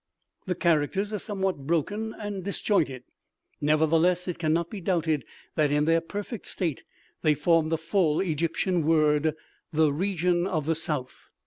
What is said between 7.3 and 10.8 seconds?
formed the full Egyptian word, "The region of the